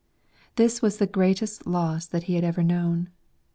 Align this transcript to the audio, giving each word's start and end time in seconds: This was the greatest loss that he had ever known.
This 0.55 0.81
was 0.81 0.97
the 0.97 1.05
greatest 1.05 1.67
loss 1.67 2.07
that 2.07 2.23
he 2.23 2.33
had 2.33 2.43
ever 2.43 2.63
known. 2.63 3.09